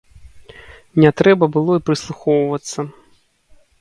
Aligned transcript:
Не 1.03 1.11
трэба 1.21 1.49
было 1.57 1.71
і 1.81 1.85
прыслухоўвацца. 1.91 2.79